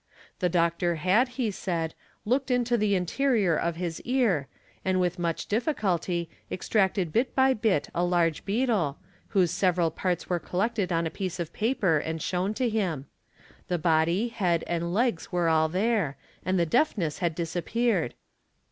The 0.39 0.49
doctor 0.49 0.95
had, 0.95 1.27
he 1.37 1.51
said, 1.51 1.93
looked 2.25 2.49
into 2.49 2.75
the 2.75 2.95
interior 2.95 3.55
of 3.55 3.75
his 3.75 4.01
ear 4.01 4.47
and 4.83 4.99
with 4.99 5.19
much 5.19 5.45
difficulty 5.45 6.27
extracted 6.51 7.13
bit 7.13 7.35
by 7.35 7.53
bit 7.53 7.87
a 7.93 8.03
large 8.03 8.43
beetle, 8.43 8.97
whose_ 9.27 9.51
several 9.53 9.91
parts 9.91 10.27
were 10.27 10.39
collected 10.39 10.91
on 10.91 11.05
a 11.05 11.11
piece 11.11 11.39
of 11.39 11.53
paper 11.53 11.99
and 11.99 12.19
shown 12.19 12.55
to 12.55 12.67
him; 12.67 13.05
the_ 13.67 13.77
body, 13.83 14.29
head, 14.29 14.63
and 14.65 14.91
legs 14.91 15.31
were 15.31 15.47
all 15.47 15.69
there, 15.69 16.17
and 16.43 16.59
the 16.59 16.65
deafness 16.65 17.19
had 17.19 17.35
disappeared. 17.35 18.15